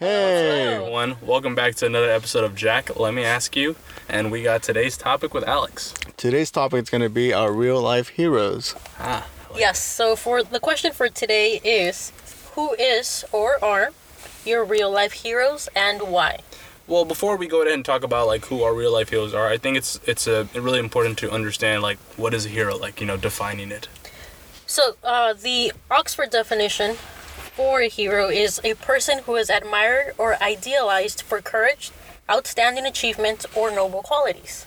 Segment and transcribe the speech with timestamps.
[0.00, 0.76] Hey.
[0.76, 1.16] everyone.
[1.20, 2.98] Welcome back to another episode of Jack.
[2.98, 3.76] Let me ask you.
[4.08, 5.92] And we got today's topic with Alex.
[6.16, 8.74] Today's topic is going to be our real life heroes.
[8.98, 12.14] Ah, Yes, so for the question for today is
[12.54, 13.90] who is or are
[14.46, 16.38] your real life heroes and why?
[16.86, 19.48] well, before we go ahead and talk about like who our real life heroes are,
[19.48, 23.02] I think it's it's a really important to understand like what is a hero, like
[23.02, 23.86] you know, defining it.
[24.66, 26.96] So, uh, the Oxford definition
[27.54, 31.90] for a hero is a person who is admired or idealized for courage,
[32.30, 34.66] outstanding achievements, or noble qualities.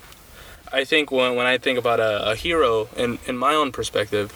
[0.71, 4.33] I think when, when I think about a, a hero, in, in my own perspective,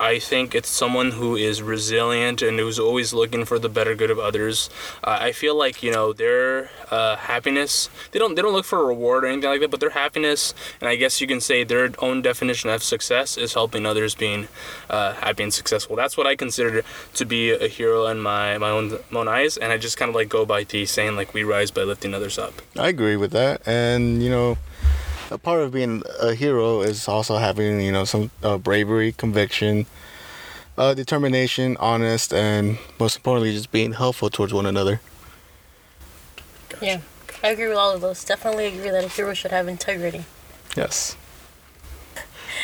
[0.00, 4.10] I think it's someone who is resilient and who's always looking for the better good
[4.10, 4.70] of others.
[5.04, 7.90] Uh, I feel like you know their uh, happiness.
[8.12, 10.54] They don't they don't look for a reward or anything like that, but their happiness
[10.80, 14.48] and I guess you can say their own definition of success is helping others being
[14.88, 15.96] uh, happy and successful.
[15.96, 16.82] That's what I consider
[17.14, 20.08] to be a hero in my my own my own eyes, and I just kind
[20.08, 22.54] of like go by the saying like we rise by lifting others up.
[22.78, 23.66] I agree with that.
[23.66, 24.58] And, you know,
[25.30, 29.86] a part of being a hero is also having, you know, some uh, bravery, conviction,
[30.76, 35.00] uh, determination, honest, and most importantly, just being helpful towards one another.
[36.80, 37.00] Yeah,
[37.42, 38.24] I agree with all of those.
[38.24, 40.24] Definitely agree that a hero should have integrity.
[40.76, 41.16] Yes.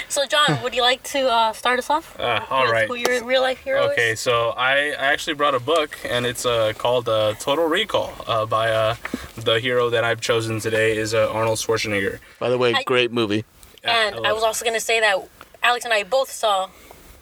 [0.08, 2.18] So, John, would you like to uh, start us off?
[2.18, 2.88] Uh, all with right.
[2.88, 4.20] Who your real life hero Okay, is?
[4.20, 8.46] so I, I actually brought a book, and it's uh, called uh, Total Recall uh,
[8.46, 8.94] by uh,
[9.36, 12.20] the hero that I've chosen today is uh, Arnold Schwarzenegger.
[12.38, 13.44] By the way, I- great movie.
[13.84, 14.46] And I I, was it.
[14.46, 15.16] also going to say that
[15.62, 16.68] Alex and I both saw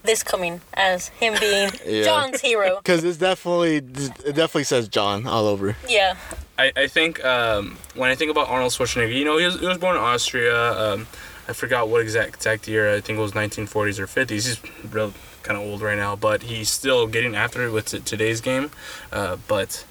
[0.03, 2.05] this coming as him being Yeah.
[2.05, 2.77] John's hero.
[2.77, 5.77] Because it's definitely, it definitely says John all over.
[5.89, 6.17] Yeah.
[6.59, 9.67] I, I think um, when I think about Arnold Schwarzenegger, you know, he was, he
[9.67, 10.73] was born in Austria.
[10.73, 11.07] Um,
[11.47, 12.95] I forgot what exact exact year.
[12.95, 14.31] I think it was 1940s or 50s.
[14.31, 18.01] He's real kind of old right now, but he's still getting after it with t-
[18.01, 18.71] today's game.
[19.13, 19.85] Uh, but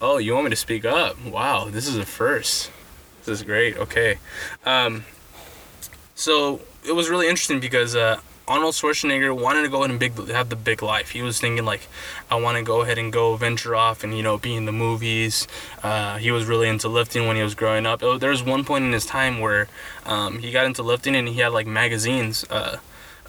[0.00, 1.22] oh, you want me to speak up?
[1.24, 2.70] Wow, this is a first.
[3.24, 3.76] This is great.
[3.76, 4.18] Okay,
[4.64, 5.04] um,
[6.14, 10.28] so it was really interesting because uh, Arnold Schwarzenegger wanted to go ahead and big
[10.28, 11.10] have the big life.
[11.10, 11.86] He was thinking like,
[12.30, 14.72] I want to go ahead and go venture off and you know be in the
[14.72, 15.46] movies.
[15.82, 18.02] Uh, he was really into lifting when he was growing up.
[18.02, 19.68] Oh, there was one point in his time where
[20.06, 22.44] um, he got into lifting and he had like magazines.
[22.48, 22.78] Uh,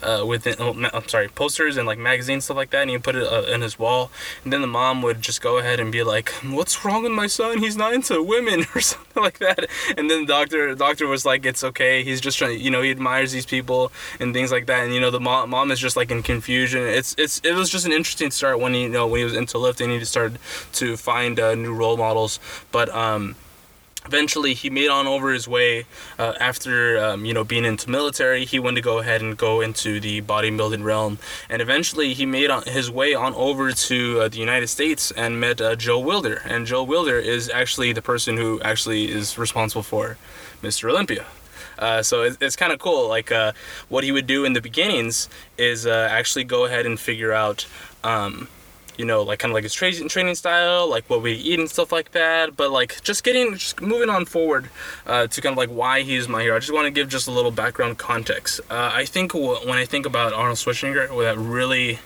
[0.02, 3.16] uh, with oh, I'm sorry, posters and like magazines stuff like that, and he put
[3.16, 4.10] it uh, in his wall.
[4.44, 7.26] And then the mom would just go ahead and be like, "What's wrong with my
[7.26, 7.58] son?
[7.58, 9.66] He's not into women or something like that."
[9.96, 12.02] And then the doctor, the doctor was like, "It's okay.
[12.04, 12.60] He's just trying.
[12.60, 15.50] You know, he admires these people and things like that." And you know, the mom,
[15.50, 16.82] mom is just like in confusion.
[16.82, 19.34] It's it's it was just an interesting start when he you know when he was
[19.34, 19.90] into lifting.
[19.90, 20.38] He just started
[20.74, 22.40] to find uh, new role models,
[22.72, 23.36] but um
[24.06, 25.84] eventually he made on over his way
[26.18, 29.60] uh, after um, you know being into military he wanted to go ahead and go
[29.60, 31.18] into the bodybuilding realm.
[31.48, 35.40] And eventually he made on his way on over to uh, the united states and
[35.40, 36.40] met uh, Joe Weider.
[36.44, 40.16] And Joe Weider is actually the person who actually is responsible for
[40.62, 41.26] mr olympia.
[41.78, 43.52] Uh, so it's, it's kind of cool like uh,
[43.88, 47.66] what he would do in the beginnings is uh, actually go ahead and figure out
[48.04, 48.48] um,
[49.00, 51.68] you know, like kind of like his training training style, like what we eat and
[51.68, 52.54] stuff like that.
[52.54, 54.68] But like just getting, just moving on forward
[55.06, 56.56] uh, to kind of like why he's my hero.
[56.56, 58.60] I just want to give just a little background context.
[58.70, 61.98] Uh, I think wh- when I think about Arnold Schwarzenegger, what that really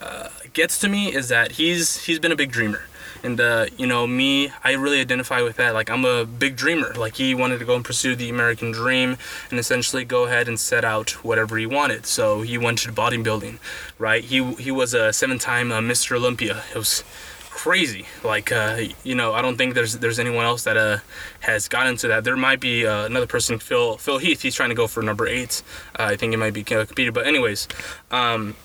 [0.00, 2.84] uh, gets to me is that he's he's been a big dreamer.
[3.22, 5.74] And uh, you know me, I really identify with that.
[5.74, 6.94] Like I'm a big dreamer.
[6.94, 9.16] Like he wanted to go and pursue the American dream,
[9.50, 12.06] and essentially go ahead and set out whatever he wanted.
[12.06, 13.58] So he went to bodybuilding,
[13.98, 14.24] right?
[14.24, 16.16] He he was a seven-time uh, Mr.
[16.16, 16.62] Olympia.
[16.70, 17.04] It was
[17.50, 18.06] crazy.
[18.24, 20.98] Like uh, you know, I don't think there's there's anyone else that uh,
[21.40, 22.24] has gotten to that.
[22.24, 24.40] There might be uh, another person, Phil Phil Heath.
[24.40, 25.62] He's trying to go for number eight.
[25.98, 27.12] Uh, I think it might be competed.
[27.12, 27.68] But anyways.
[28.10, 28.56] Um,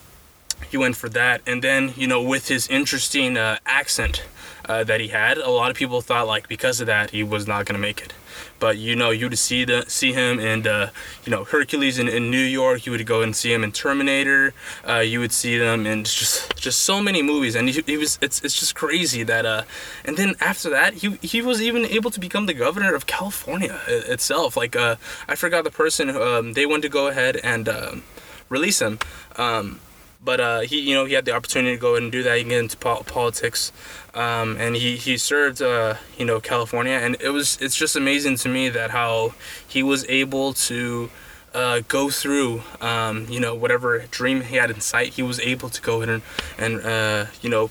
[0.69, 1.41] he went for that.
[1.45, 4.23] And then you know with his interesting uh, accent
[4.67, 7.47] uh, that he had a lot of people thought like because of that he was
[7.47, 8.13] not going to make it.
[8.59, 10.89] But you know you would see the see him in uh,
[11.25, 14.53] you know hercules in, in new york you would go and see him in terminator
[14.88, 17.55] uh, you would see them in just just so many movies.
[17.55, 19.63] And he, he was it's, it's just crazy that uh
[20.03, 23.79] and then after that he, he was even able to become the governor of california
[23.87, 24.58] itself.
[24.58, 24.96] Like uh
[25.28, 28.03] i forgot the person um, they went to go ahead and um,
[28.49, 28.99] release him.
[29.37, 29.79] Um,
[30.25, 32.37] but uh, he you know he had the opportunity to go and do that.
[32.37, 33.72] He get into po- politics,
[34.13, 38.35] um, and he he served uh, you know California, and it was it's just amazing
[38.37, 39.35] to me that how
[39.66, 41.09] he was able to.
[41.53, 45.69] Uh, go through, um, you know, whatever dream he had in sight, he was able
[45.69, 46.22] to go and,
[46.57, 47.69] and uh, you know,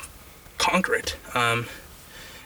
[0.56, 1.18] conquer it.
[1.34, 1.66] Um,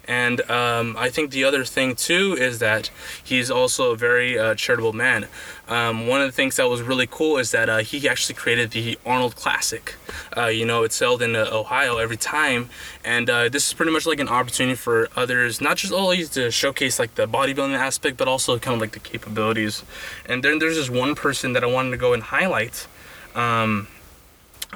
[0.09, 2.91] And um, I think the other thing too is that
[3.23, 5.29] he's also a very uh, charitable man.
[5.69, 8.71] Um, one of the things that was really cool is that uh, he actually created
[8.71, 9.95] the Arnold Classic.
[10.35, 12.71] Uh, you know, it's held in uh, Ohio every time,
[13.05, 16.51] and uh, this is pretty much like an opportunity for others, not just always to
[16.51, 19.85] showcase like the bodybuilding aspect, but also kind of like the capabilities.
[20.25, 22.87] And then there's this one person that I wanted to go and highlight.
[23.35, 23.89] Um,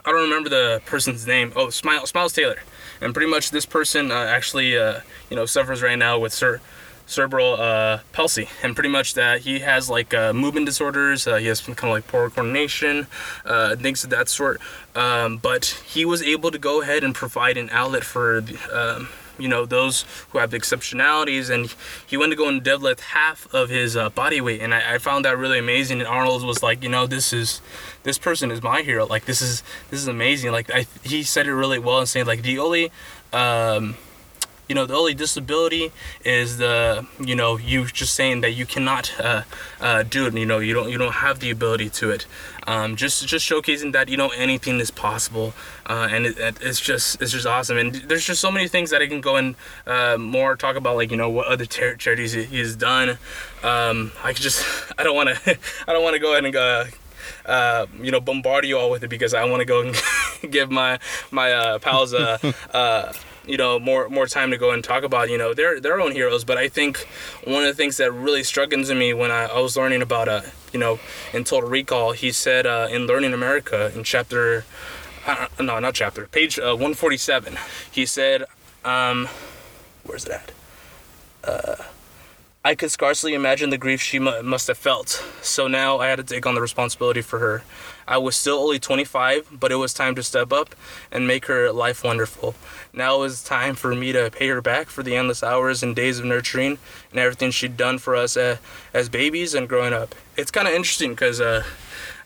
[0.05, 1.53] I don't remember the person's name.
[1.55, 2.59] Oh, Smile, Smiles Taylor,
[3.01, 5.01] and pretty much this person uh, actually, uh,
[5.31, 6.61] you know, suffers right now with cer-
[7.07, 11.27] cerebral uh, palsy, and pretty much that he has like uh, movement disorders.
[11.27, 13.07] Uh, he has kind of like poor coordination,
[13.45, 14.61] uh, things of that sort.
[14.95, 18.45] Um, but he was able to go ahead and provide an outlet for.
[18.73, 21.51] Um, you know those who have the exceptionalities.
[21.51, 21.75] And
[22.07, 24.61] he went to go and deadlift half of his uh, body weight.
[24.61, 26.01] And I, I found that really amazing.
[26.01, 27.61] And arnold was like you know this is
[28.03, 29.07] this person is my hero.
[29.07, 30.53] Like this is this is amazing.
[30.53, 32.91] Like I, he said it really well and saying like the only
[33.33, 33.97] um,
[34.73, 35.93] you know the only disability
[36.25, 39.43] is the you know you just saying that you cannot uh,
[39.83, 42.25] uh, do it you know you don't you don't have the ability to it.
[42.67, 45.53] Um, just just showcasing that you know anything is possible
[45.85, 47.77] uh, and it, it's just it's just awesome.
[47.77, 50.97] And there's just so many things that I can go and uh, more talk about
[50.97, 53.19] like you know what other ter- charities he, he's done.
[53.63, 54.65] Um, I could just
[54.99, 56.85] I don't want to I don't want to go ahead and uh,
[57.45, 60.03] uh, you know, bombard you all with it because I want to go and
[60.51, 60.99] give my
[61.31, 62.41] my uh, pals a,
[62.73, 63.13] uh,
[63.47, 66.13] you know more more time to go and talk about you know their their own
[66.13, 66.45] heroes.
[66.45, 67.07] But I think
[67.45, 70.29] one of the things that really struck into me when I, I was learning about
[70.29, 70.43] uh
[70.73, 70.99] you know
[71.33, 74.65] in Total Recall, he said uh, in Learning America in chapter
[75.27, 77.57] uh, no not chapter page uh, 147,
[77.91, 78.45] he said
[78.85, 79.29] um,
[80.05, 80.53] where's it at?
[81.45, 81.77] Uh,
[82.65, 85.25] I could scarcely imagine the grief she mu- must have felt.
[85.43, 87.63] So now I had to take on the responsibility for her.
[88.07, 90.75] I was still only 25, but it was time to step up
[91.11, 92.55] and make her life wonderful.
[92.93, 95.95] Now it was time for me to pay her back for the endless hours and
[95.97, 96.79] days of nurturing
[97.11, 98.59] and everything she'd done for us uh,
[98.93, 100.15] as babies and growing up.
[100.37, 101.65] It's kind of interesting because uh,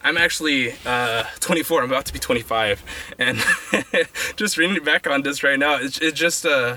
[0.02, 1.82] I'm actually uh, 24.
[1.82, 2.82] I'm about to be 25,
[3.18, 3.38] and
[4.36, 6.76] just reading back on this right now, it's, it's just uh,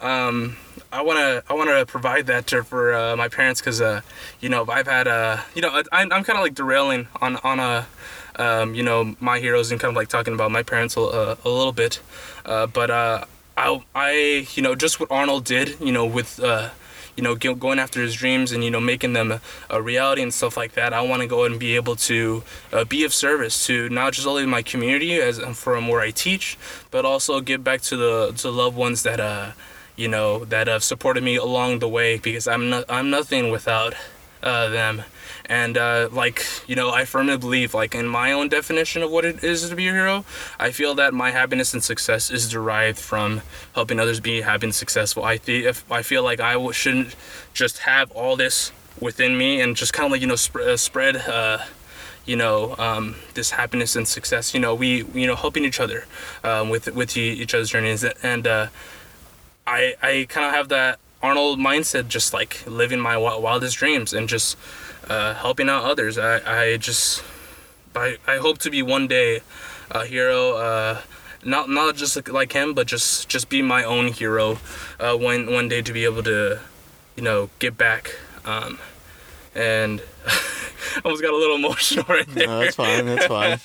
[0.00, 0.56] um,
[0.92, 4.00] I wanna I wanna provide that to, for uh, my parents because uh,
[4.40, 7.60] you know I've had uh, you know I, I'm kind of like derailing on on
[7.60, 7.86] a
[8.36, 11.38] um, you know my heroes and kind of like talking about my parents a, a,
[11.44, 12.00] a little bit,
[12.46, 13.24] uh, but uh,
[13.56, 16.70] I I you know just what Arnold did you know with uh,
[17.16, 20.32] you know going after his dreams and you know making them a, a reality and
[20.32, 20.94] stuff like that.
[20.94, 24.26] I want to go and be able to uh, be of service to not just
[24.26, 26.56] only my community as from where I teach,
[26.90, 29.50] but also give back to the to loved ones that uh
[29.98, 33.94] you know that have supported me along the way because I'm not I'm nothing without
[34.42, 35.02] uh, them.
[35.46, 39.24] And uh, like you know, I firmly believe, like in my own definition of what
[39.24, 40.24] it is to be a hero,
[40.58, 43.40] I feel that my happiness and success is derived from
[43.74, 45.24] helping others be happy and successful.
[45.24, 47.16] I if I feel like I w- shouldn't
[47.54, 50.76] just have all this within me and just kind of like you know sp- uh,
[50.76, 51.16] spread.
[51.16, 51.58] Uh,
[52.26, 56.04] you know um, this happiness and success you know we you know helping each other
[56.44, 58.66] um, with with each other's journeys and uh,
[59.68, 64.28] I I kind of have that Arnold mindset, just like living my wildest dreams and
[64.28, 64.56] just
[65.08, 66.16] uh, helping out others.
[66.16, 67.22] I I just
[67.94, 69.40] I I hope to be one day
[69.90, 70.56] a hero.
[70.56, 71.00] Uh,
[71.44, 74.58] not not just like, him, but just just be my own hero.
[74.98, 76.60] Uh, one one day to be able to,
[77.16, 78.16] you know, get back.
[78.44, 78.78] Um,
[79.54, 82.46] and I almost got a little emotional right there.
[82.46, 83.06] No, that's fine.
[83.06, 83.58] That's fine.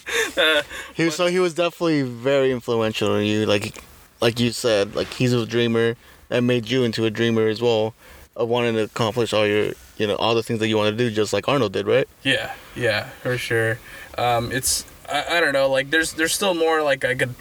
[0.95, 3.45] he was, so he was definitely very influential in you.
[3.45, 3.81] Like,
[4.23, 5.97] like you said, like he's a dreamer
[6.29, 7.93] and made you into a dreamer as well,
[8.37, 10.97] of wanting to accomplish all your, you know, all the things that you want to
[10.97, 12.07] do, just like Arnold did, right?
[12.23, 13.79] Yeah, yeah, for sure.
[14.17, 17.35] Um, it's I, I don't know, like there's there's still more like I could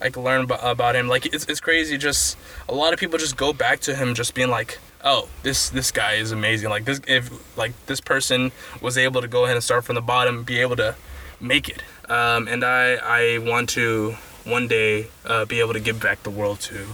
[0.00, 1.08] I could learn about, about him.
[1.08, 1.98] Like it's it's crazy.
[1.98, 2.38] Just
[2.68, 5.90] a lot of people just go back to him, just being like, oh, this this
[5.90, 6.70] guy is amazing.
[6.70, 7.28] Like this if
[7.58, 10.76] like this person was able to go ahead and start from the bottom, be able
[10.76, 10.94] to
[11.40, 11.82] make it.
[12.08, 16.30] Um, and I I want to one day uh, be able to give back the
[16.30, 16.86] world to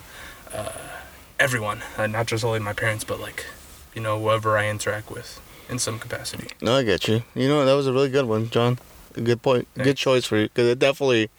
[0.53, 0.73] uh,
[1.39, 3.47] everyone, uh, not just only my parents, but like
[3.95, 6.49] you know whoever I interact with in some capacity.
[6.63, 7.23] No, I get you.
[7.35, 8.79] You know, that was a really good one, John.
[9.17, 9.67] A good point.
[9.75, 11.31] Good choice for you, because it definitely,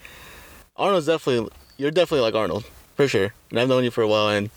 [0.75, 3.33] Arnold's definitely, you're definitely like Arnold, for sure.
[3.51, 4.49] And I've known you for a while, and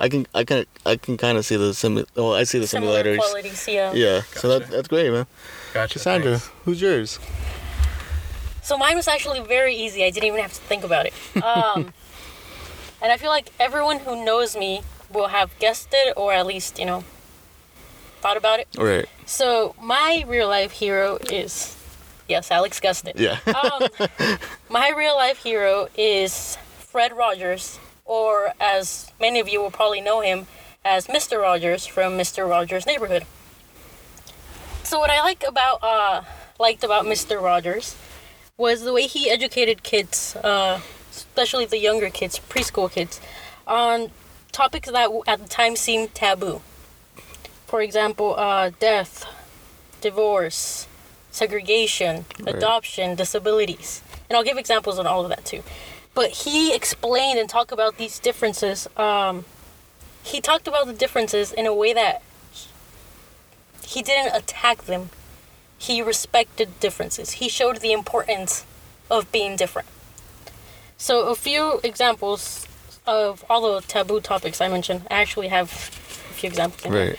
[0.00, 2.04] I can, I can, I can kind of see the sim.
[2.16, 3.18] Well, I see the Similar simulators.
[3.18, 3.92] qualities, yeah.
[3.92, 5.26] Yeah, so that, that's great, man.
[5.74, 5.98] Gotcha.
[5.98, 6.50] Cassandra, thanks.
[6.64, 7.18] who's yours?
[8.62, 10.04] So mine was actually very easy.
[10.04, 11.12] I didn't even have to think about it.
[11.42, 11.92] Um,
[13.02, 16.78] and I feel like everyone who knows me will have guessed it or at least,
[16.78, 17.02] you know,
[18.20, 18.68] thought about it.
[18.78, 19.06] Right.
[19.26, 21.76] So my real life hero is,
[22.28, 23.18] yes, Alex guessed it.
[23.18, 23.38] Yeah.
[23.46, 23.88] Um,
[24.70, 30.20] my real life hero is Fred Rogers or as many of you will probably know
[30.20, 30.46] him
[30.84, 31.40] as Mr.
[31.40, 32.48] Rogers from Mr.
[32.48, 33.24] Rogers' Neighborhood.
[34.84, 36.22] So what I like about uh,
[36.60, 37.42] liked about Mr.
[37.42, 37.96] Rogers
[38.58, 40.80] was the way he educated kids, uh,
[41.10, 43.20] especially the younger kids, preschool kids,
[43.66, 44.10] on
[44.52, 46.60] topics that at the time seemed taboo.
[47.66, 49.24] For example, uh, death,
[50.00, 50.86] divorce,
[51.30, 52.54] segregation, Right.
[52.54, 54.02] adoption, disabilities.
[54.28, 55.62] And I'll give examples on all of that too.
[56.14, 58.86] But he explained and talked about these differences.
[58.98, 59.46] Um,
[60.22, 62.22] he talked about the differences in a way that
[63.82, 65.10] he didn't attack them.
[65.86, 67.28] He respected differences.
[67.42, 68.64] He showed the importance
[69.10, 69.88] of being different.
[70.96, 72.66] So, a few examples
[73.06, 75.00] of all the taboo topics I mentioned.
[75.10, 76.92] I actually have a few examples.
[76.92, 77.18] Right.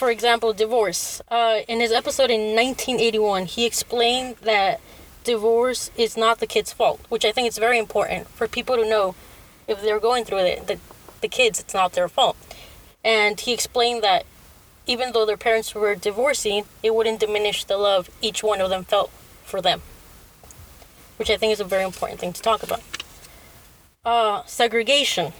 [0.00, 1.20] For example, divorce.
[1.28, 4.80] Uh, in his episode in 1981, he explained that
[5.24, 8.88] divorce is not the kid's fault, which I think is very important for people to
[8.88, 9.14] know
[9.68, 10.78] if they're going through it, that
[11.20, 12.38] the kids, it's not their fault.
[13.04, 14.24] And he explained that
[14.90, 18.82] even though their parents were divorcing, it wouldn't diminish the love each one of them
[18.82, 19.12] felt
[19.44, 19.82] for them,
[21.16, 22.82] which I think is a very important thing to talk about.
[24.04, 25.32] Uh, segregation.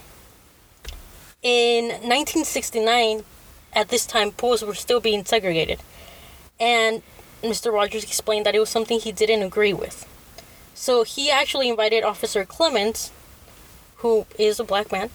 [1.41, 3.25] In 1969,
[3.73, 5.79] at this time, pools were still being segregated.
[6.57, 7.01] And
[7.43, 7.73] Mr.
[7.73, 10.07] Rogers explained that it was something he didn't agree with.
[10.73, 13.09] So he actually invited Officer Clemmons,
[13.97, 15.09] who is a black man,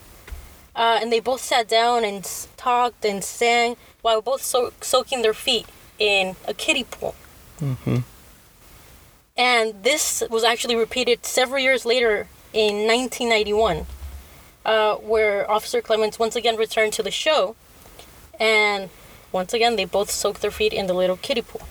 [0.77, 2.23] uh, and they both sat down and
[2.55, 5.65] talked and sang while both so- soaking their feet
[5.99, 7.15] in a kiddie pool.
[9.35, 13.85] And this was actually repeated several years later in 1991,
[14.65, 17.55] uh, where Officer Clemmons once again returned to the show,
[18.39, 18.89] and
[19.31, 21.61] once again they both soaked their feet in the little kiddie pool.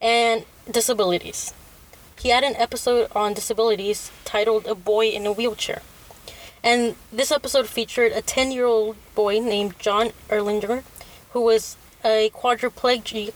[0.00, 1.52] And disabilities.
[2.18, 5.82] He had an episode on disabilities titled A Boy in a Wheelchair.
[6.62, 10.82] And this episode featured a 10 year old boy named John Erlanger,
[11.32, 13.32] who was a quadriplegic,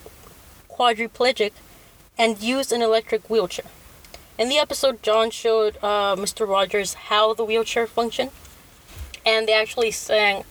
[0.71, 1.52] quadriplegic
[2.19, 3.64] and used an electric wheelchair.
[4.38, 6.47] In the episode, John showed uh, Mr.
[6.49, 8.31] Rogers how the wheelchair functioned,
[9.25, 10.45] and they actually sang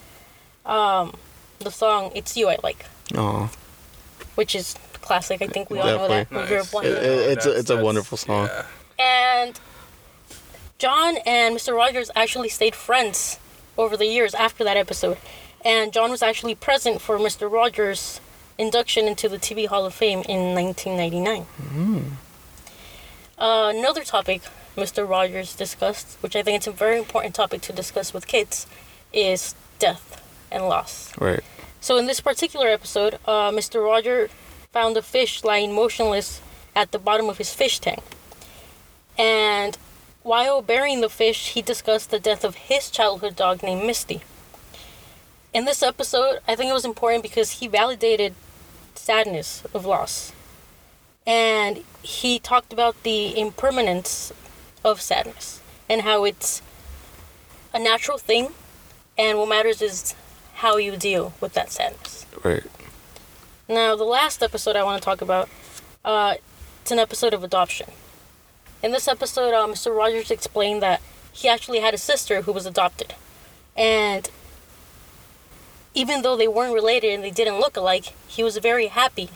[0.65, 1.13] um,
[1.59, 3.51] the song "It's You I Like," Oh,
[4.35, 5.41] which is classic.
[5.41, 6.29] I think we all know that.
[6.29, 6.55] Definitely.
[6.71, 7.03] when Nice.
[7.03, 8.47] It- it- it's a- it's a wonderful song.
[8.47, 8.65] yeah.
[9.45, 9.59] And
[10.83, 11.73] John and Mr.
[11.73, 13.39] Rogers actually stayed friends
[13.77, 15.17] over the years after that episode.
[15.63, 17.49] And John was actually present for Mr.
[17.49, 18.19] Rogers'
[18.57, 22.17] induction into the TV Hall of Fame in 1999.
[23.37, 24.41] Uh, another topic
[24.75, 25.09] Mr.
[25.09, 28.67] Rogers discussed, which I think it's a very important topic to discuss with kids,
[29.13, 30.21] is death
[30.51, 31.17] and loss.
[31.17, 31.45] right.
[31.79, 33.81] So in this particular episode, uh, Mr.
[33.81, 34.29] Roger
[34.73, 36.41] found a fish lying motionless
[36.75, 38.03] at the bottom of his fish tank.
[39.17, 39.77] And
[40.23, 44.21] while burying the fish, he discussed the death of his childhood dog named Mitzi.
[45.53, 48.33] In this episode, I think it was important because he validated
[48.95, 50.31] sadness of loss.
[51.27, 54.33] And he talked about the impermanence
[54.83, 56.61] of sadness and how it's
[57.73, 58.49] a natural thing
[59.17, 60.15] and what matters is
[60.55, 62.25] how you deal with that sadness.
[62.43, 62.63] Right.
[63.67, 65.49] Now, the last episode I want to talk about,
[66.03, 66.35] uh,
[66.81, 67.89] it's an episode of adoption.
[68.83, 69.95] In this episode, uh, Mr.
[69.95, 73.15] Rogers explained that he actually had a sister who was adopted,
[73.77, 74.29] and
[75.93, 79.29] even though they weren't related and they didn't look alike, he was very happy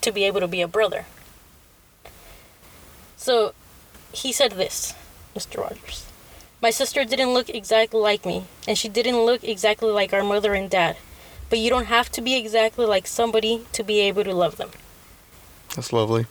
[0.00, 1.06] to be able to be a brother.
[3.16, 3.52] So,
[4.12, 4.94] he said this,
[5.34, 5.60] Mr.
[5.60, 6.06] Rogers.
[6.60, 10.54] My sister didn't look exactly like me, and she didn't look exactly like our mother
[10.54, 10.96] and dad.
[11.50, 14.70] But you don't have to be exactly like somebody to be able to love them.
[15.74, 16.26] That's lovely.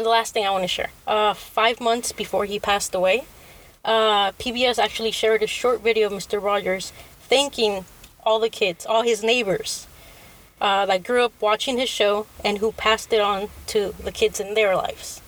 [0.00, 0.88] And the last thing I want to share.
[1.06, 3.24] Uh, five months before he passed away,
[3.84, 6.42] uh, PBS actually shared a short video of Mr.
[6.42, 6.90] Rogers
[7.28, 7.84] thanking
[8.24, 9.86] all the kids, all his neighbors
[10.58, 14.40] uh, that grew up watching his show and who passed it on to the kids
[14.40, 15.20] in their lives.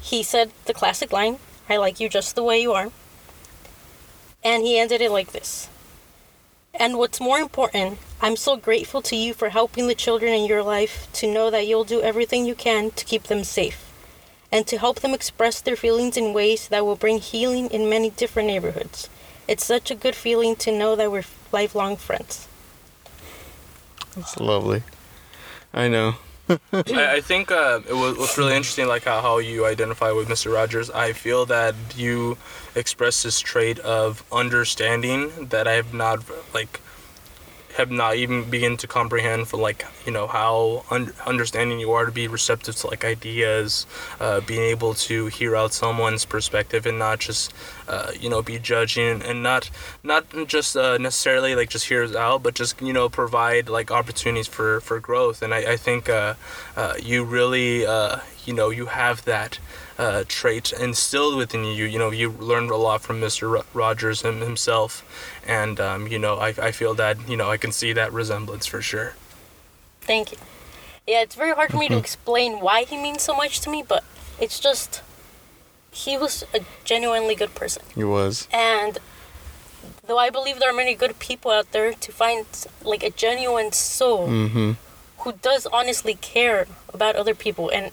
[0.00, 1.38] He said the classic line,
[1.68, 2.90] I like you just the way you are.
[4.42, 5.68] And he ended it like this.
[6.78, 10.62] And what's more important, I'm so grateful to you for helping the children in your
[10.62, 13.82] life to know that you'll do everything you can to keep them safe
[14.52, 18.10] and to help them express their feelings in ways that will bring healing in many
[18.10, 19.08] different neighborhoods.
[19.48, 22.46] It's such a good feeling to know that we're lifelong friends.
[24.14, 24.82] That's lovely.
[25.72, 26.16] I know.
[26.48, 30.52] I, I think uh, it was really interesting, like how, how you identify with Mr.
[30.52, 30.90] Rogers.
[30.90, 32.38] I feel that you
[32.74, 36.22] express this trait of understanding that I have not
[36.54, 36.80] like
[37.76, 42.06] have not even begin to comprehend for like you know how un- understanding you are
[42.06, 43.86] to be receptive to like ideas,
[44.20, 47.52] uh, being able to hear out someone's perspective and not just
[47.88, 49.70] uh, you know be judging and not
[50.02, 54.46] not just uh, necessarily like just hear out, but just you know provide like opportunities
[54.46, 55.42] for for growth.
[55.42, 56.34] And I I think uh,
[56.76, 59.58] uh, you really uh, you know you have that
[59.98, 61.84] uh, trait instilled within you.
[61.84, 63.64] You know, you learned a lot from Mr.
[63.74, 65.02] Rogers him, himself,
[65.46, 68.66] and um, you know, I, I feel that you know I can see that resemblance
[68.66, 69.14] for sure.
[70.02, 70.38] Thank you.
[71.06, 73.82] Yeah, it's very hard for me to explain why he means so much to me,
[73.86, 74.02] but
[74.40, 75.02] it's just
[75.90, 77.82] he was a genuinely good person.
[77.94, 78.48] He was.
[78.52, 78.98] And
[80.06, 82.44] though I believe there are many good people out there, to find
[82.82, 84.72] like a genuine soul Mm-hmm.
[85.18, 87.92] who does honestly care about other people and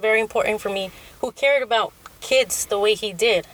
[0.00, 3.46] very important for me, who cared about kids the way he did.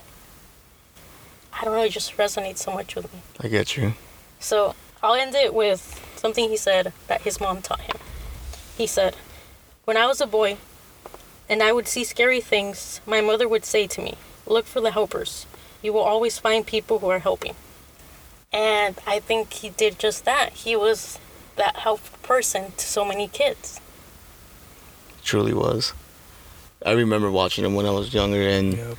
[1.52, 3.20] I don't know, it just resonates so much with me.
[3.40, 3.94] I get you.
[4.38, 7.97] So I'll end it with something he said that his mom taught him.
[8.76, 9.16] He said,
[9.85, 10.56] When I was a boy
[11.49, 14.14] and I would see scary things, my mother would say to me,
[14.47, 15.47] Look for the helpers.
[15.82, 17.54] You will always find people who are helping.
[18.52, 20.52] And I think he did just that.
[20.52, 21.18] He was
[21.56, 23.80] that helpful person to so many kids.
[25.23, 25.92] Truly was.
[26.84, 28.96] I remember watching him when I was younger, and Yep.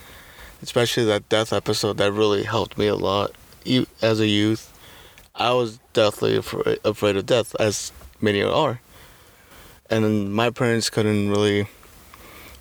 [0.61, 3.31] especially that death episode that really helped me a lot.
[3.63, 4.71] You, as a youth,
[5.35, 8.79] I was deathly afraid, afraid of death, as many are.
[9.89, 11.67] And my parents couldn't really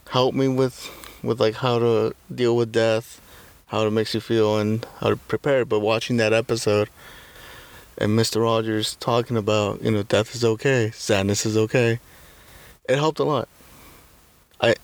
[0.08, 0.90] help me with,
[1.22, 3.20] with like how to deal with death,
[3.66, 5.64] how it makes you feel, and how to prepare.
[5.64, 6.88] But watching that episode,
[7.98, 8.42] and Mr.
[8.42, 12.00] Rogers talking about, you know, death is okay, sadness is okay,
[12.88, 13.48] it helped a lot.
[14.60, 14.74] I,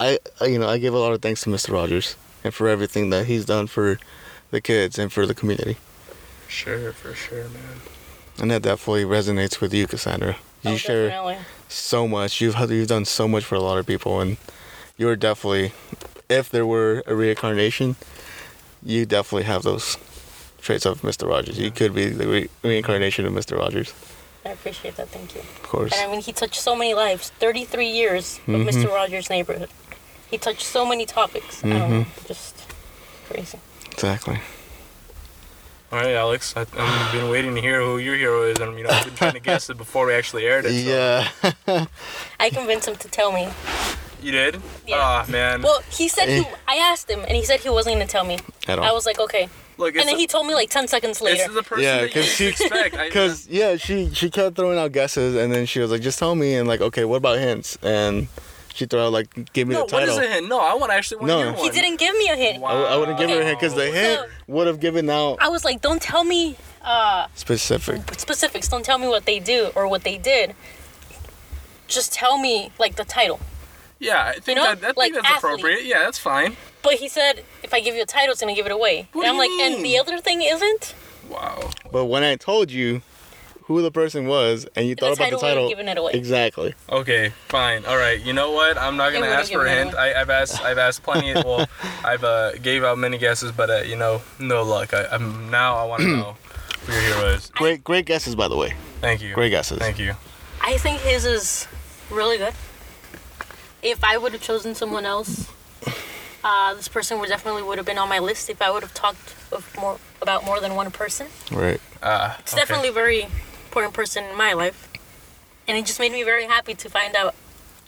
[0.00, 1.72] I, I- you know, I give a lot of thanks to Mr.
[1.72, 3.98] Rogers and for everything that he's done for
[4.50, 5.76] the kids and for the community.
[6.48, 7.80] Sure, for sure, man.
[8.40, 10.36] And that definitely resonates with you, Cassandra.
[10.62, 11.38] You Oh, share definitely.
[11.68, 12.40] so much.
[12.40, 14.36] You've you've done so much for a lot of people, and
[14.96, 15.72] you're definitely,
[16.28, 17.96] if there were a reincarnation,
[18.82, 19.98] you definitely have those
[20.60, 21.28] traits of Mr.
[21.28, 21.58] Rogers.
[21.58, 23.58] You could be the re- reincarnation of Mr.
[23.58, 23.92] Rogers,
[24.46, 25.08] I appreciate that.
[25.08, 25.40] Thank you.
[25.40, 25.92] of course.
[25.92, 27.30] And I mean, he touched so many lives.
[27.38, 28.68] 33 years of Mhm.
[28.68, 28.88] Mr.
[28.88, 29.68] Rogers' neighborhood.
[30.30, 31.64] He touched so many topics.
[31.64, 32.06] I don't know.
[32.26, 32.56] Just
[33.28, 33.58] crazy.
[33.92, 34.38] Exactly.
[35.90, 36.54] All right, Alex.
[36.56, 39.14] I, I've been waiting to hear who your hero is, and you know, I've been
[39.14, 40.84] trying to guess it before we actually aired it.
[40.84, 40.90] so-
[41.66, 41.86] Yeah.
[42.40, 43.48] I convinced him to tell me.
[44.22, 44.60] You did?
[44.86, 44.96] Yeah.
[44.98, 45.62] Ah, man.
[45.62, 46.40] Well, he said he.
[46.40, 46.44] Eh.
[46.66, 48.38] I asked him, and he said he wasn't going to tell me.
[48.66, 48.84] At all.
[48.84, 49.48] I was like, okay.
[49.78, 51.36] Look, And then a- he told me like 10 seconds later.
[51.38, 52.96] this is the person Yeah, that you 'cause she- expect.
[53.12, 56.34] Cause yeah, she she kept throwing out guesses, and then she was like, "Just tell
[56.34, 58.26] me," and like, "Okay, what about hints?" And
[58.78, 60.48] she threw out like, "Give me no, the what title." is a hint?
[60.48, 61.38] No, I want actually want No.
[61.38, 61.72] to hear He one.
[61.74, 62.62] He didn't give me a hint.
[62.62, 62.68] Wow.
[62.68, 65.10] I, w- I wouldn't give her a hint because the hint So- would have given
[65.10, 68.14] out I was like, don't tell me uh, specific.
[68.18, 68.68] specifics.
[68.68, 70.54] Don't tell me what they do or what they did.
[71.86, 73.40] Just tell me like the title.
[73.98, 75.38] Yeah, I think know, that, I think like that's athlete.
[75.54, 75.84] appropriate.
[75.84, 76.56] Yeah, that's fine.
[76.82, 79.08] But he said if I give you a title, it's gonna give it away.
[79.12, 79.76] What and do I'm you like, mean?
[79.78, 80.94] and the other thing isn't.
[81.28, 81.70] Wow.
[81.90, 83.02] But when I told you
[83.68, 86.12] who the person was, and you thought about the title would've given it away.
[86.14, 86.74] exactly.
[86.88, 87.84] Okay, fine.
[87.84, 88.18] All right.
[88.18, 88.78] You know what?
[88.78, 89.96] I'm not gonna would've ask for a given hint.
[89.96, 90.62] I, I've asked.
[90.62, 91.32] I've asked plenty.
[91.32, 91.68] Of, well,
[92.04, 94.94] I've uh, gave out many guesses, but uh, you know, no luck.
[94.94, 95.76] I, I'm now.
[95.76, 96.36] I want to know
[96.86, 97.50] who your hero is.
[97.50, 98.72] Great, great guesses, by the way.
[99.02, 99.34] Thank you.
[99.34, 99.78] Great guesses.
[99.78, 100.14] Thank you.
[100.62, 101.68] I think his is
[102.10, 102.54] really good.
[103.82, 105.46] If I would have chosen someone else,
[106.42, 108.48] uh, this person would definitely would have been on my list.
[108.48, 111.80] If I would have talked of more about more than one person, Right.
[112.02, 113.26] Uh, it's definitely very
[113.68, 114.88] important person in my life,
[115.68, 117.34] and it just made me very happy to find out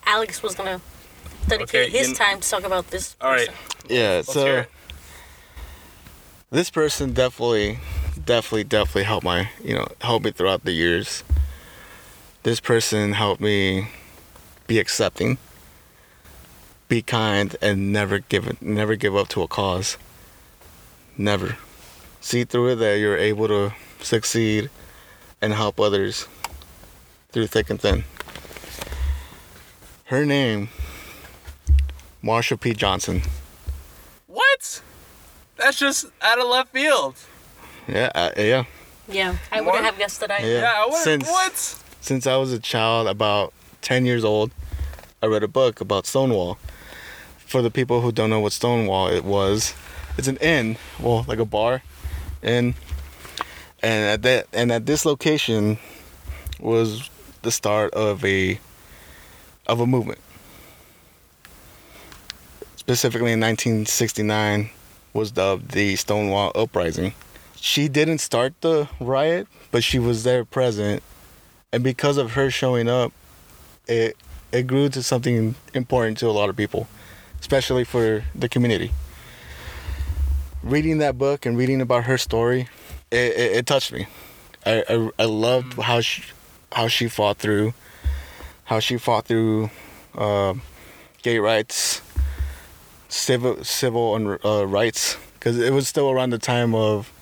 [0.04, 0.80] Alex was gonna
[1.48, 3.16] dedicate Okay, his you- time to talk about this.
[3.20, 3.48] All right.
[3.48, 3.54] person.
[3.88, 4.16] Yeah.
[4.16, 4.64] Let's so
[6.50, 7.78] this person definitely,
[8.22, 11.24] definitely, definitely helped my, you know, helped me throughout the years.
[12.42, 13.88] This person helped me
[14.66, 15.38] be accepting,
[16.88, 19.96] be kind, and never give it, never give up to a cause.
[21.16, 21.56] Never.
[22.20, 24.68] See through it that you're able to succeed
[25.42, 26.26] and help others
[27.32, 28.04] through thick and thin.
[30.06, 30.68] Her name,
[32.22, 32.74] Marsha P.
[32.74, 33.22] Johnson.
[34.26, 34.82] What?
[35.56, 37.14] That's just out of left field.
[37.86, 38.64] Yeah, uh, yeah.
[39.08, 40.30] Yeah, I wouldn't have guessed that.
[40.30, 40.60] I Yeah.
[40.60, 40.86] Yeah.
[40.86, 41.02] what?
[41.04, 41.76] Since- what?
[42.02, 44.52] Since I was a child, about 10 years old,
[45.22, 46.58] I read a book about Stonewall.
[47.38, 49.74] For the people who don't know what Stonewall it was,
[50.16, 51.82] it's an inn, well, like a bar,
[52.42, 52.74] inn.
[53.82, 55.78] And at that and at this location
[56.58, 57.08] was
[57.42, 58.58] the start of a
[59.66, 60.18] of a movement.
[62.76, 64.70] Specifically in 1969
[65.12, 67.14] was dubbed the Stonewall Uprising.
[67.56, 71.02] she didn't start the riot, but she was there present,
[71.72, 73.12] and because of her showing up,
[73.86, 74.16] it
[74.52, 76.88] it grew to something important to a lot of people,
[77.40, 78.92] especially for the community.
[80.62, 82.68] Reading that book and reading about her story,
[83.10, 84.06] it, it, it touched me.
[84.66, 86.22] I, I I loved how she
[86.72, 87.74] how she fought through,
[88.64, 89.70] how she fought through,
[90.16, 90.54] uh,
[91.22, 92.02] gay rights,
[93.08, 97.12] civil civil and uh, rights, because it was still around the time of,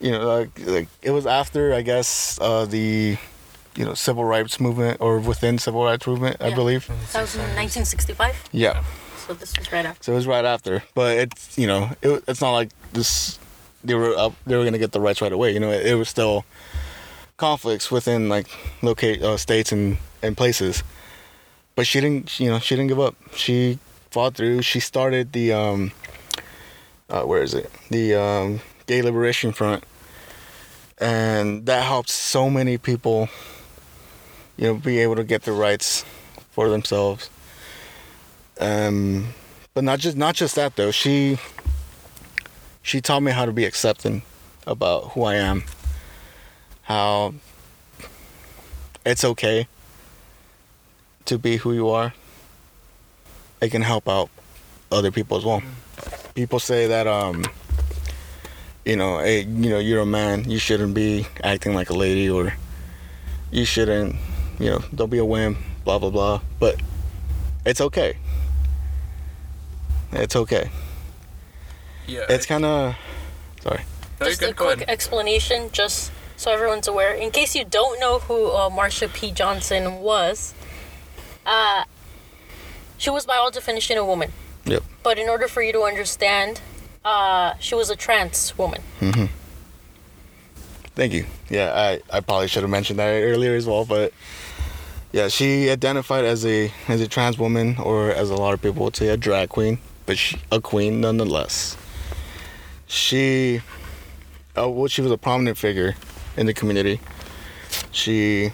[0.00, 3.16] you know, like, like it was after I guess uh, the,
[3.76, 6.86] you know, civil rights movement or within civil rights movement, I believe.
[7.12, 8.50] That was in 1965.
[8.52, 8.84] Yeah.
[9.26, 10.04] So this was right after.
[10.04, 13.38] So it was right after, but it's you know it, it's not like this
[13.84, 15.52] they were up they were gonna get the rights right away.
[15.52, 16.44] You know it, it was still
[17.36, 18.48] conflicts within like
[18.82, 20.82] locate uh, states and and places,
[21.76, 23.14] but she didn't you know she didn't give up.
[23.34, 23.78] She
[24.10, 24.62] fought through.
[24.62, 25.92] She started the um
[27.10, 29.84] uh, where is it the um, Gay Liberation Front,
[30.98, 33.28] and that helped so many people.
[34.56, 36.04] You know, be able to get their rights
[36.52, 37.28] for themselves
[38.60, 39.26] um
[39.72, 41.38] but not just not just that though she
[42.84, 44.22] she taught me how to be accepting
[44.66, 45.64] about who i am
[46.82, 47.34] how
[49.04, 49.66] it's okay
[51.26, 52.12] to be who you are.
[53.60, 54.30] It can help out
[54.90, 55.62] other people as well.
[56.34, 57.44] People say that um
[58.84, 62.28] you know hey you know you're a man you shouldn't be acting like a lady
[62.28, 62.52] or
[63.50, 64.16] you shouldn't
[64.58, 66.40] you know don't be a wimp blah blah blah.
[66.58, 66.80] But
[67.64, 68.18] it's okay.
[70.12, 70.70] It's okay.
[72.06, 72.24] Yeah.
[72.28, 72.96] It's kind of
[73.62, 73.82] sorry.
[74.20, 74.56] No, Just a good.
[74.56, 74.90] Go quick ahead.
[74.90, 77.14] explanation, just so everyone's aware.
[77.14, 79.30] In case you don't know who uh, Marsha P.
[79.32, 80.54] Johnson was,
[81.46, 81.84] uh,
[82.98, 84.32] she was by all definition a woman.
[84.66, 84.82] Yep.
[85.02, 86.60] But in order for you to understand,
[87.04, 88.80] uh, she was a trans woman.
[89.00, 89.28] Mhm.
[90.94, 91.26] Thank you.
[91.50, 94.12] Yeah, I, I probably should have mentioned that earlier as well, but
[95.12, 98.84] yeah, she identified as a as a trans woman, or as a lot of people
[98.84, 101.76] would say, a drag queen, but she, a queen nonetheless.
[102.94, 103.60] She,
[104.56, 105.96] uh, well, she was a prominent figure
[106.36, 107.00] in the community.
[107.90, 108.52] She,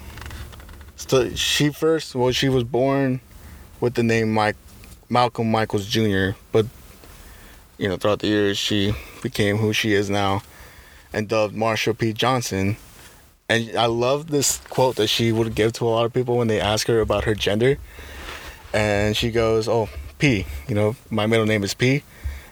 [0.96, 3.20] stu- she first, well, she was born
[3.81, 4.57] with the name Mike,
[5.11, 6.64] Malcolm Michaels Jr., but
[7.76, 10.42] you know, throughout the years, she became who she is now
[11.12, 12.14] and dubbed Marsha P.
[12.14, 12.79] Johnson.
[13.50, 16.48] And I love this quote that she would give to a lot of people when
[16.48, 17.76] they ask her about her gender.
[18.72, 22.05] And she goes, Oh, P, you know, my middle name is P.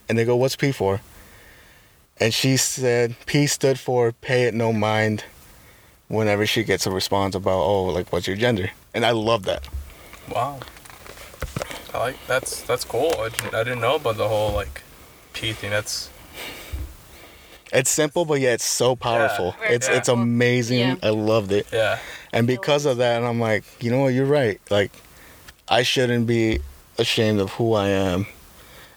[0.07, 1.01] And they go, What's P for?
[2.21, 5.25] And she said, P stood for pay it no mind
[6.09, 8.71] whenever she gets a response about, Oh, like, what's your gender?
[8.95, 9.69] And I love that.
[10.33, 10.59] Wow.
[11.95, 13.13] I like that's that's cool.
[13.19, 14.83] I didn't, I didn't know about the whole like
[15.33, 15.71] P thing.
[15.71, 16.11] That's
[17.73, 19.55] It's simple, but yet it's so powerful.
[19.61, 20.79] Very it's it's amazing.
[20.81, 20.97] Yeah.
[21.03, 21.67] I loved it.
[21.73, 21.99] yeah.
[22.33, 24.61] And because of that, I'm like, you know what, you're right.
[24.71, 24.93] Like,
[25.67, 26.59] I shouldn't be
[26.99, 28.27] ashamed of who I am.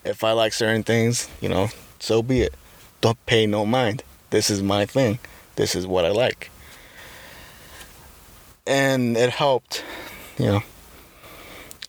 [0.03, 2.53] If I like certain things, you know, so be it.
[3.01, 4.03] Don't pay no mind.
[4.29, 5.19] This is my thing.
[5.55, 6.49] This is what I like.
[8.65, 9.83] And it helped,
[10.37, 10.63] you know.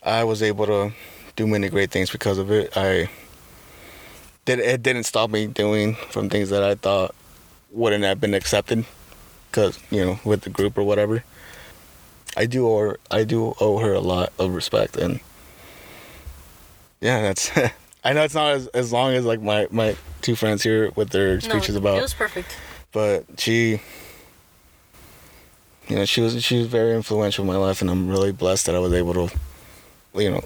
[0.03, 0.93] I was able to
[1.37, 2.77] do many great things because of it.
[2.77, 3.09] I
[4.45, 7.15] did it didn't stop me doing from things that I thought
[7.71, 8.85] wouldn't have been accepted
[9.51, 11.23] because you know with the group or whatever.
[12.37, 15.21] I do owe her, I do owe her a lot of respect and
[17.01, 17.51] yeah, that's.
[18.05, 21.11] I know it's not as, as long as like my my two friends here with
[21.11, 22.57] their speeches no, about, It was perfect.
[22.93, 23.81] but she.
[25.89, 28.67] You know, she was she was very influential in my life, and I'm really blessed
[28.67, 29.37] that I was able to,
[30.15, 30.45] you know,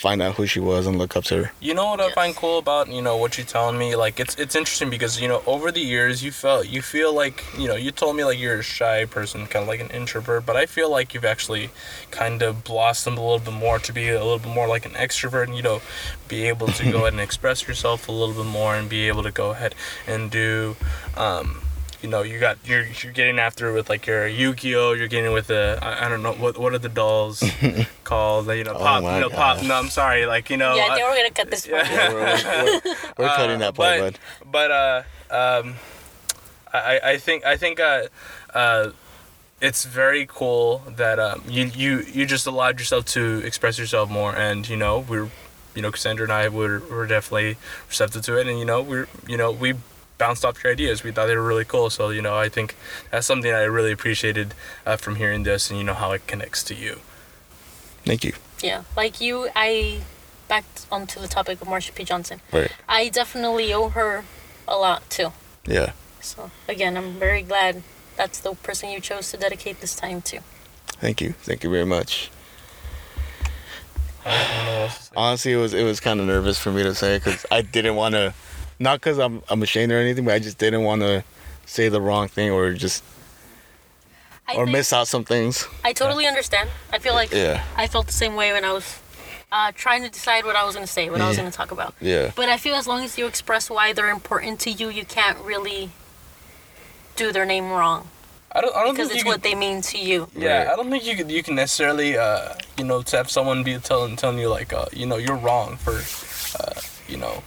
[0.00, 1.52] find out who she was and look up to her.
[1.60, 3.96] You know what I find cool about you know what you're telling me?
[3.96, 7.44] Like it's it's interesting because you know over the years you felt you feel like
[7.58, 10.46] you know you told me like you're a shy person, kind of like an introvert,
[10.46, 11.68] but I feel like you've actually
[12.10, 14.92] kind of blossomed a little bit more to be a little bit more like an
[14.92, 15.82] extrovert, and you know,
[16.28, 19.22] be able to go ahead and express yourself a little bit more, and be able
[19.22, 19.74] to go ahead
[20.06, 20.76] and do.
[21.14, 21.60] Um,
[22.02, 24.92] you know, you got you're you're getting after it with like your Yu-Gi-Oh.
[24.92, 27.42] You're getting with the I, I don't know what what are the dolls
[28.04, 28.46] called?
[28.48, 29.02] You know, Oh pop.
[29.02, 29.62] my you know, pop.
[29.62, 30.26] No, I'm sorry.
[30.26, 30.74] Like you know.
[30.74, 31.86] yeah, I I- think we're gonna cut this part.
[31.86, 32.08] Yeah.
[32.12, 34.18] We're, we're- we're- we're cutting that part, but, bud.
[34.50, 35.02] But uh,
[35.62, 35.74] um,
[36.72, 38.04] I I think I think uh,
[38.54, 38.90] uh,
[39.60, 44.34] it's very cool that um you you you just allowed yourself to express yourself more,
[44.34, 45.28] and you know we're
[45.74, 47.56] you know Cassandra and I were were definitely
[47.88, 49.74] receptive to it, and you know we're you know we
[50.20, 51.02] bounced off your ideas.
[51.02, 52.76] We thought they were really cool, so you know I think
[53.10, 54.54] that's something I really appreciated
[54.86, 57.00] uh, from hearing this, and you know how it connects to you.
[58.04, 58.34] Thank you.
[58.62, 60.02] Yeah, like you, I
[60.46, 62.04] back onto the topic of Marsha P.
[62.04, 62.40] Johnson.
[62.52, 62.70] Right.
[62.88, 64.24] I definitely owe her
[64.68, 65.32] a lot too.
[65.66, 65.92] Yeah.
[66.20, 67.82] So again, I'm very glad
[68.16, 70.40] that's the person you chose to dedicate this time to.
[71.00, 71.32] Thank you.
[71.32, 72.30] Thank you very much.
[74.26, 75.12] I don't know what else to say.
[75.16, 77.96] Honestly, it was it was kind of nervous for me to say because I didn't
[77.96, 78.34] want to,
[78.80, 81.22] not because I'm I'm ashamed or anything, but I just didn't want to
[81.66, 83.04] say the wrong thing or just
[84.48, 85.68] I or miss out some things.
[85.84, 86.68] I totally understand.
[86.92, 87.62] I feel like Yeah.
[87.76, 88.98] I felt the same way when I was
[89.52, 91.56] uh, trying to decide what I was going to say, what I was going to
[91.56, 91.94] talk about.
[92.00, 92.32] Yeah.
[92.34, 95.38] But I feel as long as you express why they're important to you, you can't
[95.44, 95.90] really
[97.16, 98.08] do their name wrong
[98.52, 98.74] I don't.
[98.74, 100.28] I don't because think it's what can, they mean to you.
[100.34, 100.68] Yeah, Right.
[100.72, 101.28] I don't think you can.
[101.30, 104.86] You can necessarily, uh, you know, to have someone be telling telling you like, uh,
[104.92, 106.02] you know, you're wrong for,
[106.60, 107.44] uh, you know,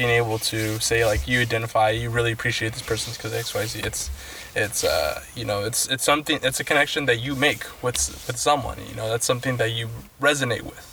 [0.00, 3.66] being able to say like you identify, you really appreciate this person because X Y
[3.66, 3.80] Z.
[3.84, 4.08] It's,
[4.56, 6.38] it's, uh, you know, it's it's something.
[6.42, 8.78] It's a connection that you make with with someone.
[8.88, 9.88] You know, that's something that you
[10.28, 10.86] resonate with.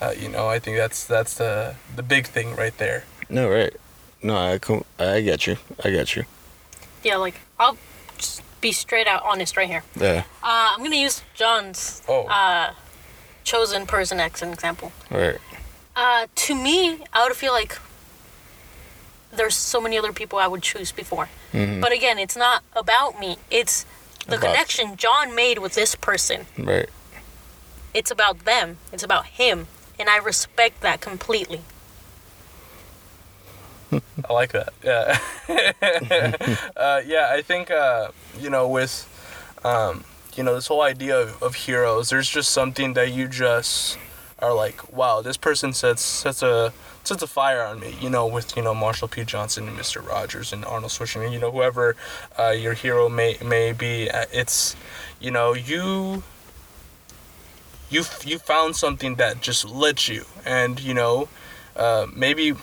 [0.00, 3.04] Uh, you know, I think that's that's the the big thing right there.
[3.28, 3.74] No, right.
[4.22, 5.56] No, I com- I get you.
[5.84, 6.24] I get you.
[7.04, 7.76] Yeah, like I'll
[8.16, 9.84] just be straight out honest right here.
[10.00, 10.24] Yeah.
[10.42, 12.24] Uh, I'm gonna use John's Oh.
[12.26, 12.72] uh,
[13.44, 14.92] chosen person as an example.
[15.10, 15.38] Right.
[15.94, 17.76] Uh, to me, I would feel like
[19.32, 21.28] there's so many other people I would choose before.
[21.52, 21.80] Mhm.
[21.80, 23.36] But again, it's not about me.
[23.50, 23.84] It's
[24.26, 26.46] the About- connection John made with this person.
[26.58, 26.88] Right.
[27.94, 28.78] It's about them.
[28.92, 29.66] It's about him,
[29.98, 31.62] and I respect that completely.
[34.28, 34.72] I like that.
[34.84, 35.18] Yeah.
[36.76, 39.06] uh, yeah, I think uh, you know with
[39.64, 40.04] um,
[40.36, 42.10] you know this whole idea of, of heroes.
[42.10, 43.98] There's just something that you just
[44.38, 46.72] are like, wow, this person sets sets a
[47.10, 47.90] sets a fire on me.
[48.00, 49.24] You know, with you know Marsha P.
[49.24, 51.32] Johnson and Mister Rogers and Arnold Schwarzenegger.
[51.32, 51.96] You know, whoever
[52.38, 53.94] uh, your hero may may be.
[54.10, 54.76] uh, It's
[55.20, 56.22] you know you.
[57.92, 61.28] You, you found something that just lit you and you know
[61.74, 62.54] uh, maybe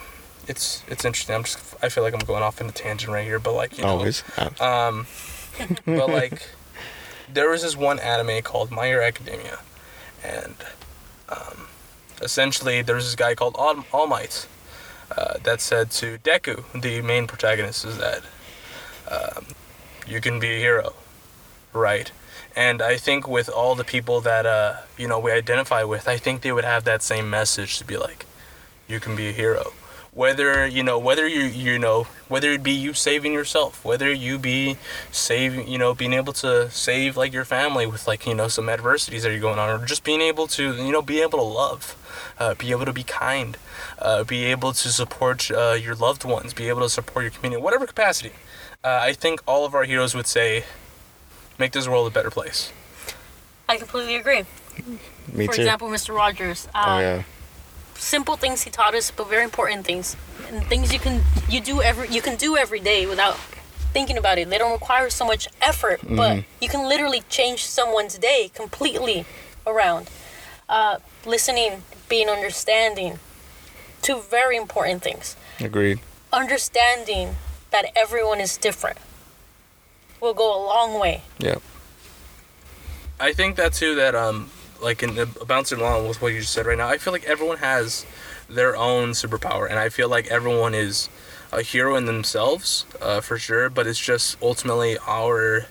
[0.47, 1.35] it's it's interesting.
[1.35, 3.77] I'm just I feel like I'm going off in a tangent right here, but like
[3.77, 4.23] you know, Always.
[4.61, 5.05] Um,
[5.85, 6.47] but like
[7.33, 9.59] there was this one anime called My Hero Academia,
[10.23, 10.55] and
[11.27, 11.66] um,
[12.21, 14.47] essentially there's this guy called All, Might
[15.15, 18.21] uh, that said to Deku, the main protagonist, is that
[19.09, 19.47] um,
[20.05, 20.93] you can be a hero,
[21.73, 22.11] right?
[22.55, 26.17] And I think with all the people that uh, you know we identify with, I
[26.17, 28.25] think they would have that same message to be like,
[28.87, 29.73] you can be a hero
[30.17, 34.39] whether you know whether you you know whether it be you saving yourself whether you
[34.39, 34.75] be
[35.11, 38.67] saving you know being able to save like your family with like you know some
[38.67, 41.45] adversities that are going on or just being able to you know be able to
[41.45, 41.95] love
[42.39, 43.57] uh, be able to be kind
[43.99, 47.61] uh, be able to support uh, your loved ones be able to support your community
[47.61, 48.31] whatever capacity
[48.83, 50.63] uh, i think all of our heroes would say
[51.59, 52.71] make this world a better place
[53.69, 54.43] I completely agree.
[55.33, 55.61] me For too.
[55.61, 56.15] example, Mr.
[56.15, 56.69] Rogers.
[56.73, 57.23] Uh, oh yeah.
[57.97, 60.15] Simple things he taught us, but very important things,
[60.49, 63.35] and things you can you do every you can do every day without
[63.93, 64.49] thinking about it.
[64.49, 69.25] They don't require so much effort, but you can literally change someone's day completely
[69.65, 70.09] around.
[70.69, 73.19] Uh, listening, being understanding,
[74.01, 75.35] two very important things.
[75.59, 75.99] Agreed.
[76.31, 77.37] Understanding
[77.71, 78.97] that everyone is different
[80.21, 81.21] will go a long way.
[81.39, 81.55] Yeah.
[83.19, 83.95] I think that too.
[83.95, 84.49] That um,
[84.81, 87.25] like in the, bouncing along with what you just said right now, I feel like
[87.25, 88.05] everyone has
[88.49, 91.09] their own superpower, and I feel like everyone is
[91.51, 93.69] a hero in themselves, uh, for sure.
[93.69, 95.65] But it's just ultimately our,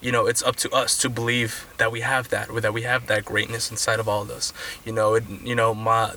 [0.00, 3.06] you know, it's up to us to believe that we have that, that we have
[3.06, 4.52] that greatness inside of all of us.
[4.84, 6.14] You know, it, you know, my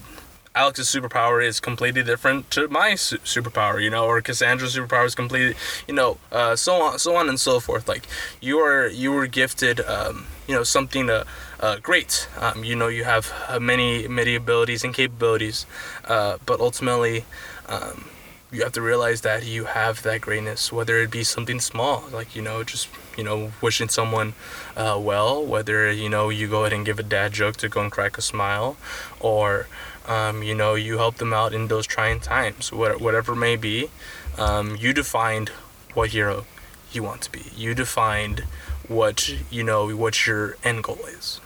[0.56, 5.15] Alex's superpower is completely different to my su- superpower, you know, or Cassandra's superpower is
[5.15, 5.56] completely,
[5.88, 7.88] you know, uh, so on, so on and so forth.
[7.88, 8.04] Like
[8.41, 11.24] you are, you were gifted, um, you know, something uh,
[11.60, 12.28] uh, great.
[12.40, 15.68] Um, you know, you have uh, many, many abilities and capabilities,
[16.06, 17.26] uh, but ultimately,
[17.68, 18.10] um,
[18.52, 22.36] you have to realize that you have that greatness, whether it be something small, like
[22.36, 24.34] you know, just you know, wishing someone
[24.76, 27.82] uh, well, whether you know you go ahead and give a dad joke to go
[27.82, 28.76] and crack a smile,
[29.20, 29.68] or
[30.08, 33.92] um, you know, you help them out in those trying times, what, whatever may be.
[34.40, 35.50] Um, you defined
[35.94, 36.46] what hero
[36.92, 37.44] you want to be.
[37.56, 38.46] You defined
[38.89, 41.39] what you know what your end goal is.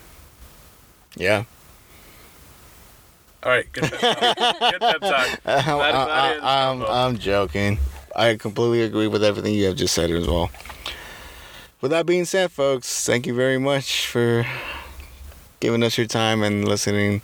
[1.15, 1.43] Yeah.
[3.43, 4.37] All right, good pep talk.
[4.71, 5.39] good pep talk.
[5.45, 7.77] I'm, That is not it, it's I'm, I'm joking.
[8.15, 10.49] I completely agree with everything you have just said as well.
[11.81, 14.45] With that being said, folks, thank you very much for
[15.59, 17.21] giving us your time and listening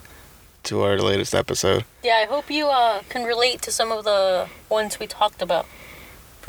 [0.64, 1.84] to our latest episode.
[2.04, 5.64] Yeah, I hope you uh, can relate to some of the ones we talked about.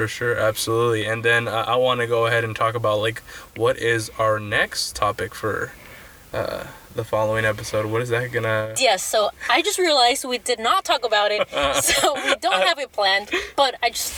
[0.02, 1.06] For sure, absolutely.
[1.06, 3.22] And then uh, I want to go ahead and talk about like
[3.56, 5.74] what is our next topic for
[6.34, 6.64] uh,
[6.96, 7.86] the following episode.
[7.86, 8.74] What is that gonna?
[8.80, 11.48] Yes, so I just realized we did not talk about it,
[11.84, 13.30] so we don't have it planned.
[13.56, 14.16] But I just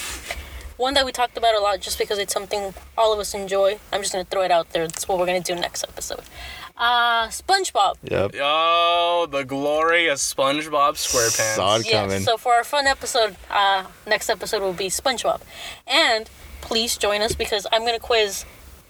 [0.77, 3.77] one that we talked about a lot just because it's something all of us enjoy.
[3.91, 4.87] I'm just gonna throw it out there.
[4.87, 6.21] That's what we're gonna do next episode.
[6.75, 7.95] Uh, SpongeBob.
[8.03, 8.35] Yep.
[8.41, 11.55] Oh, the glory of SpongeBob SquarePants.
[11.55, 12.25] Saw it Yes.
[12.25, 15.41] So for our fun episode, uh, next episode will be SpongeBob,
[15.87, 16.29] and
[16.61, 18.45] please join us because I'm gonna quiz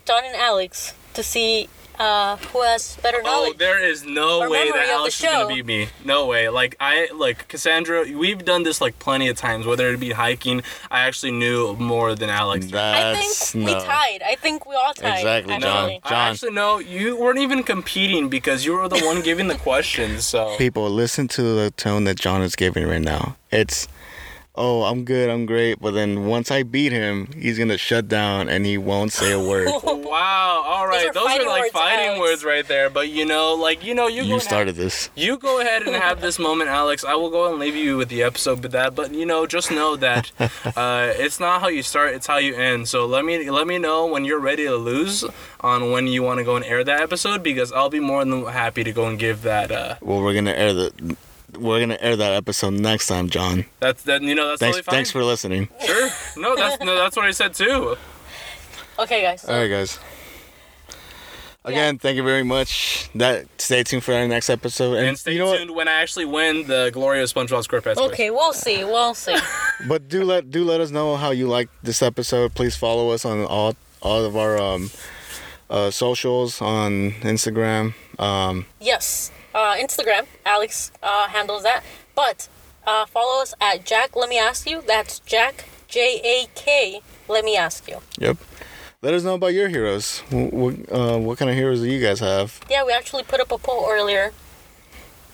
[0.05, 1.67] Don and Alex to see
[1.99, 3.33] uh, who has better knowledge.
[3.35, 3.57] Oh, knowledge.
[3.57, 5.47] there is no way that Alex is gonna show.
[5.47, 5.87] beat me.
[6.03, 6.49] No way.
[6.49, 8.05] Like I like Cassandra.
[8.11, 9.65] We've done this like plenty of times.
[9.65, 12.67] Whether it be hiking, I actually knew more than Alex.
[12.67, 13.73] I That's think no.
[13.73, 14.21] we tied.
[14.25, 15.17] I think we all tied.
[15.19, 15.91] Exactly, no, John.
[15.91, 16.15] actually.
[16.15, 16.79] I actually no.
[16.79, 20.25] You weren't even competing because you were the one giving the questions.
[20.25, 23.35] So People, listen to the tone that John is giving right now.
[23.51, 23.87] It's,
[24.55, 28.49] oh, I'm good, I'm great, but then once I beat him, he's gonna shut down
[28.49, 29.67] and he won't say a word.
[29.83, 30.63] wow.
[30.65, 32.19] All right, are those are, like words, fighting Alex.
[32.19, 32.89] words right there.
[32.89, 35.09] But you know, like you know, you you and started this.
[35.15, 37.03] You go ahead and have this moment, Alex.
[37.03, 38.95] I will go and leave you with the episode with that.
[38.95, 40.31] But you know, just know that
[40.75, 42.87] uh, it's not how you start; it's how you end.
[42.87, 45.23] So let me let me know when you're ready to lose
[45.61, 48.45] on when you want to go and air that episode because I'll be more than
[48.45, 49.71] happy to go and give that.
[49.71, 51.17] Uh, Well, we're gonna air the,
[51.57, 53.65] we're gonna air that episode next time, John.
[53.79, 54.21] that's that.
[54.21, 54.93] You know, that's Thanks, totally fine.
[54.95, 55.69] thanks for listening.
[55.85, 56.09] sure.
[56.37, 57.95] No, that's no, that's what I said too.
[58.99, 59.45] Okay, guys.
[59.45, 59.99] All right, guys.
[61.65, 63.09] Again, thank you very much.
[63.15, 64.95] That stay tuned for our next episode.
[64.97, 67.95] And, And stay you know tuned when I actually win the glorious SpongeBob SquarePants.
[67.95, 68.11] quiz.
[68.11, 68.83] Okay, we'll see.
[68.83, 69.37] We'll see.
[69.87, 72.53] But do let do let us know how you like this episode.
[72.53, 74.91] Please follow us on all all of our um,
[75.69, 77.93] uh, socials on Instagram.
[78.19, 79.31] Um, yes.
[79.53, 80.25] Uh, Instagram.
[80.45, 81.83] Alex uh, handles that.
[82.15, 82.47] But
[82.87, 84.15] uh, follow us at Jack.
[84.15, 84.81] Let me ask you.
[84.85, 87.01] That's Jack J A K.
[87.27, 87.99] Let me ask you.
[88.17, 88.37] yep.
[89.01, 90.19] Let us know about your heroes.
[90.31, 92.59] What, uh, what kind of heroes do you guys have?
[92.69, 94.31] Yeah, we actually put up a poll earlier,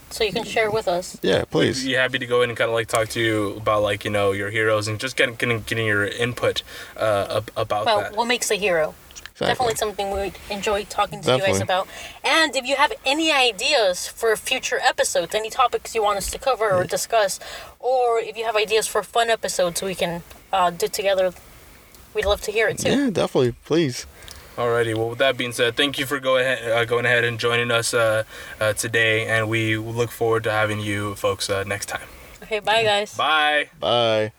[0.09, 1.17] so you can share with us.
[1.21, 1.85] Yeah, please.
[1.85, 4.09] Be happy to go in and kind of like talk to you about like you
[4.09, 6.63] know your heroes and just getting getting, getting your input
[6.97, 8.15] uh, ab- about Well, that.
[8.15, 8.95] what makes a hero?
[9.39, 9.67] Exactly.
[9.67, 11.87] Definitely something we enjoy talking to you guys about.
[12.25, 16.37] And if you have any ideas for future episodes, any topics you want us to
[16.37, 17.39] cover or discuss,
[17.79, 21.33] or if you have ideas for fun episodes we can uh, do together,
[22.13, 22.89] we'd love to hear it too.
[22.89, 23.53] Yeah, definitely.
[23.63, 24.05] Please.
[24.57, 24.93] Alrighty.
[24.93, 27.71] Well, with that being said, thank you for go ahead, uh, going ahead and joining
[27.71, 28.25] us uh,
[28.59, 32.07] uh, today, and we look forward to having you folks uh, next time.
[32.43, 33.15] Okay, bye guys.
[33.15, 33.69] Bye.
[33.79, 34.33] Bye.